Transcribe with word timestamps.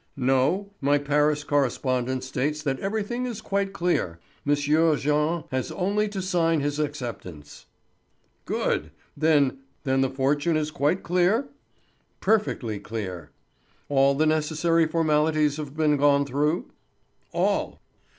"No; 0.17 0.71
my 0.81 0.97
Paris 0.97 1.43
correspondent 1.43 2.23
states 2.23 2.63
that 2.63 2.79
everything 2.79 3.27
is 3.27 3.39
quite 3.39 3.71
clear. 3.71 4.17
M. 4.47 4.55
Jean 4.55 5.43
has 5.51 5.71
only 5.71 6.09
to 6.09 6.23
sign 6.23 6.59
his 6.59 6.79
acceptance." 6.79 7.67
"Good. 8.45 8.89
Then—then 9.15 10.01
the 10.01 10.09
fortune 10.09 10.57
is 10.57 10.71
quite 10.71 11.03
clear?" 11.03 11.49
"Perfectly 12.19 12.79
clear." 12.79 13.29
"All 13.89 14.15
the 14.15 14.25
necessary 14.25 14.87
formalities 14.87 15.57
have 15.57 15.77
been 15.77 15.97
gone 15.97 16.25
through?" 16.25 16.71
"All." 17.31 17.79